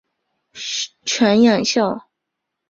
[1.05, 2.09] 犬养孝。